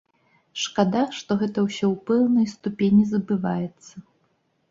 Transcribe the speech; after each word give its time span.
Шкада, 0.61 1.01
што 1.17 1.31
гэта 1.41 1.65
ўсё 1.67 1.85
ў 1.93 1.95
пэўнай 2.09 2.47
ступені 2.53 3.03
забываецца. 3.13 3.93